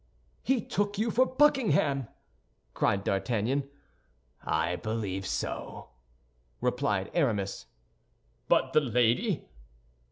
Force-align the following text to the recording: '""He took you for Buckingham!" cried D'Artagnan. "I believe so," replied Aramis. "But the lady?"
'""He 0.41 0.61
took 0.65 0.97
you 0.97 1.11
for 1.11 1.27
Buckingham!" 1.27 2.07
cried 2.73 3.03
D'Artagnan. 3.03 3.69
"I 4.43 4.77
believe 4.77 5.27
so," 5.27 5.89
replied 6.59 7.11
Aramis. 7.13 7.67
"But 8.47 8.73
the 8.73 8.81
lady?" 8.81 9.47